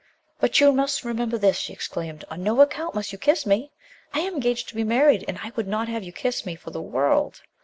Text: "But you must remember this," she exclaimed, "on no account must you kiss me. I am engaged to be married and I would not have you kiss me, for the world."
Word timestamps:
"But 0.39 0.59
you 0.59 0.71
must 0.71 1.03
remember 1.05 1.37
this," 1.37 1.57
she 1.59 1.73
exclaimed, 1.73 2.25
"on 2.31 2.41
no 2.41 2.59
account 2.61 2.95
must 2.95 3.11
you 3.11 3.19
kiss 3.19 3.45
me. 3.45 3.71
I 4.15 4.21
am 4.21 4.33
engaged 4.33 4.67
to 4.69 4.75
be 4.75 4.83
married 4.83 5.23
and 5.27 5.37
I 5.43 5.51
would 5.55 5.67
not 5.67 5.89
have 5.89 6.01
you 6.03 6.11
kiss 6.11 6.43
me, 6.43 6.55
for 6.55 6.71
the 6.71 6.81
world." 6.81 7.43